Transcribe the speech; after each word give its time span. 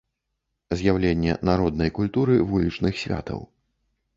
З'яўленне 0.79 1.35
народнай 1.49 1.93
культуры 1.99 2.41
вулічных 2.55 2.93
святаў. 3.03 3.39